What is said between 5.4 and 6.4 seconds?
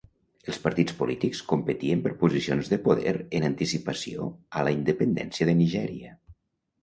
de Nigèria.